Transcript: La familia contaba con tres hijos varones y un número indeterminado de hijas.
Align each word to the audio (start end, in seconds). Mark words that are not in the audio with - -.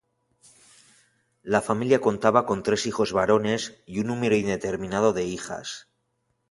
La 1.43 1.61
familia 1.61 2.01
contaba 2.01 2.47
con 2.47 2.63
tres 2.63 2.87
hijos 2.87 3.13
varones 3.13 3.79
y 3.85 3.99
un 3.99 4.07
número 4.07 4.35
indeterminado 4.35 5.13
de 5.13 5.25
hijas. 5.25 5.89